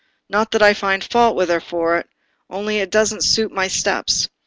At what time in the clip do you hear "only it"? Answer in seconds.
2.49-2.89